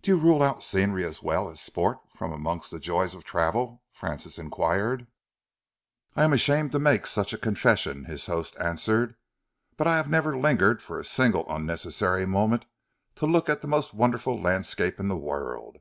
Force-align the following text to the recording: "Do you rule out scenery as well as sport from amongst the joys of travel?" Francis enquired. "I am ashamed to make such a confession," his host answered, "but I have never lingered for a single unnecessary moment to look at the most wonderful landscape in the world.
"Do 0.00 0.10
you 0.12 0.18
rule 0.18 0.42
out 0.42 0.62
scenery 0.62 1.04
as 1.04 1.22
well 1.22 1.46
as 1.50 1.60
sport 1.60 1.98
from 2.16 2.32
amongst 2.32 2.70
the 2.70 2.78
joys 2.80 3.12
of 3.12 3.24
travel?" 3.24 3.82
Francis 3.92 4.38
enquired. 4.38 5.06
"I 6.16 6.24
am 6.24 6.32
ashamed 6.32 6.72
to 6.72 6.78
make 6.78 7.04
such 7.04 7.34
a 7.34 7.38
confession," 7.38 8.06
his 8.06 8.24
host 8.24 8.56
answered, 8.58 9.16
"but 9.76 9.86
I 9.86 9.96
have 9.96 10.08
never 10.08 10.34
lingered 10.34 10.80
for 10.80 10.98
a 10.98 11.04
single 11.04 11.44
unnecessary 11.46 12.24
moment 12.24 12.64
to 13.16 13.26
look 13.26 13.50
at 13.50 13.60
the 13.60 13.68
most 13.68 13.92
wonderful 13.92 14.40
landscape 14.40 14.98
in 14.98 15.08
the 15.08 15.18
world. 15.18 15.76